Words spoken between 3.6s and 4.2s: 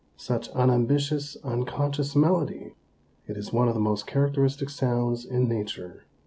of the most